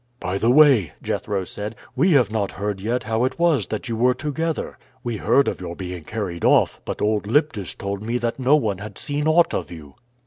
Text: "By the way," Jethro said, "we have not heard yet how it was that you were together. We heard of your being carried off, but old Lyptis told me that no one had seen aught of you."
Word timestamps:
"By 0.19 0.39
the 0.39 0.49
way," 0.49 0.93
Jethro 1.03 1.43
said, 1.43 1.75
"we 1.95 2.13
have 2.13 2.31
not 2.31 2.53
heard 2.53 2.81
yet 2.81 3.03
how 3.03 3.23
it 3.23 3.37
was 3.37 3.67
that 3.67 3.87
you 3.87 3.95
were 3.95 4.15
together. 4.15 4.79
We 5.03 5.17
heard 5.17 5.47
of 5.47 5.61
your 5.61 5.75
being 5.75 6.05
carried 6.05 6.43
off, 6.43 6.81
but 6.85 7.03
old 7.03 7.27
Lyptis 7.27 7.75
told 7.75 8.01
me 8.01 8.17
that 8.17 8.39
no 8.39 8.55
one 8.55 8.79
had 8.79 8.97
seen 8.97 9.27
aught 9.27 9.53
of 9.53 9.71
you." 9.71 9.93